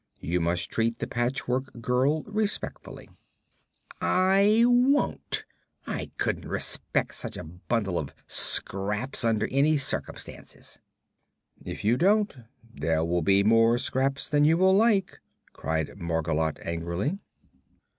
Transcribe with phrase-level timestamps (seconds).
[0.19, 3.07] You must treat the Patchwork Girl respectfully."
[4.01, 5.45] "I won't.
[5.85, 10.79] I couldn't respect such a bundle of scraps under any circumstances."
[11.63, 12.35] "If you don't,
[12.73, 15.19] there will be more scraps than you will like,"
[15.53, 17.19] cried Margolotte, angrily.